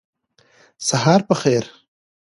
سهار 0.87 1.19
په 1.27 1.35
خیر 1.41 1.65